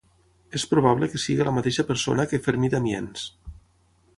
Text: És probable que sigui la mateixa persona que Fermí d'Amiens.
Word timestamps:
És 0.59 0.63
probable 0.69 1.09
que 1.11 1.21
sigui 1.25 1.45
la 1.49 1.53
mateixa 1.57 1.85
persona 1.91 2.25
que 2.33 2.41
Fermí 2.47 2.73
d'Amiens. 2.75 3.29